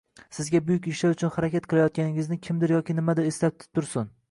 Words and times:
Sizga 0.35 0.61
buyuk 0.69 0.87
ishlar 0.91 1.13
uchun 1.15 1.33
harakat 1.35 1.69
qilayotganingizni 1.75 2.39
kimdir 2.49 2.75
yoki 2.77 2.99
nimadir 3.03 3.31
eslatib 3.35 3.81
tursin 3.81 4.13